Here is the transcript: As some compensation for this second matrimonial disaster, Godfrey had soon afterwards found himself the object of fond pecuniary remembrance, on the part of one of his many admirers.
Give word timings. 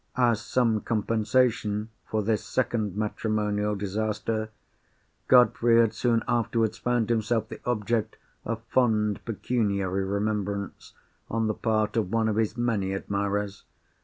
As 0.17 0.41
some 0.41 0.81
compensation 0.81 1.89
for 2.09 2.23
this 2.23 2.43
second 2.43 2.97
matrimonial 2.97 3.75
disaster, 3.75 4.49
Godfrey 5.27 5.79
had 5.79 5.93
soon 5.93 6.23
afterwards 6.27 6.79
found 6.79 7.11
himself 7.11 7.49
the 7.49 7.61
object 7.65 8.17
of 8.43 8.63
fond 8.63 9.23
pecuniary 9.25 10.03
remembrance, 10.03 10.93
on 11.29 11.45
the 11.45 11.53
part 11.53 11.97
of 11.97 12.11
one 12.11 12.27
of 12.27 12.37
his 12.37 12.57
many 12.57 12.93
admirers. 12.95 13.63